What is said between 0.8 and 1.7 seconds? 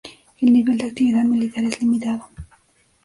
actividad militar